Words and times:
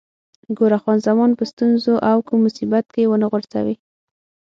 ګوره، 0.57 0.77
خان 0.83 0.97
زمان 1.07 1.31
په 1.39 1.43
ستونزو 1.51 1.93
او 2.09 2.17
کوم 2.27 2.39
مصیبت 2.47 2.85
کې 2.93 3.03
ونه 3.09 3.27
غورځوې. 3.31 3.75